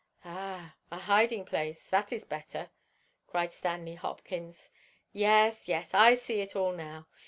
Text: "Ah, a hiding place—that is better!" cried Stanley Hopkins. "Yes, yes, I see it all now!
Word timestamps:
"Ah, 0.25 0.73
a 0.91 0.97
hiding 0.97 1.45
place—that 1.45 2.11
is 2.11 2.23
better!" 2.25 2.71
cried 3.27 3.53
Stanley 3.53 3.93
Hopkins. 3.93 4.71
"Yes, 5.13 5.67
yes, 5.67 5.93
I 5.93 6.15
see 6.15 6.41
it 6.41 6.55
all 6.55 6.71
now! 6.71 7.05